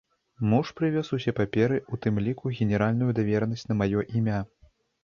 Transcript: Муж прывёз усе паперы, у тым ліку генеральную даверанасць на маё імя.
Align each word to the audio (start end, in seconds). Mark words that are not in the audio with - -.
Муж 0.53 0.71
прывёз 0.79 1.11
усе 1.17 1.33
паперы, 1.41 1.77
у 1.93 2.01
тым 2.07 2.19
ліку 2.29 2.55
генеральную 2.61 3.11
даверанасць 3.21 3.67
на 3.71 3.83
маё 3.85 3.99
імя. 4.21 4.45